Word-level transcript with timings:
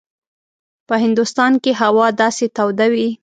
په 0.87 0.95
هندوستان 1.03 1.53
کې 1.63 1.71
هوا 1.81 2.07
داسې 2.21 2.45
توده 2.57 2.87
وي. 2.93 3.09